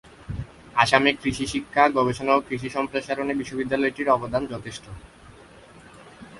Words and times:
আসামে 0.75 1.11
কৃষি 1.21 1.45
শিক্ষা, 1.47 1.83
গবেষণা 1.89 2.31
ও 2.35 2.39
কৃষি 2.47 2.69
সম্প্রসারণে 2.69 3.33
বিশ্ববিদ্যালয়টির 3.35 4.07
অবদান 4.09 4.43
যথেষ্ট। 4.47 4.85